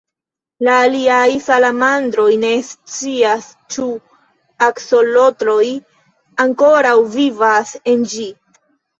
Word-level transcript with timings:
La 0.67 0.75
aliaj 0.83 1.25
salamandroj 1.47 2.29
ne 2.43 2.53
scias 2.69 3.49
ĉu 3.75 3.85
aksolotloj 4.67 5.67
ankoraŭ 6.45 6.95
vivas 7.17 7.75
en 7.93 8.07
ĝi. 8.15 8.27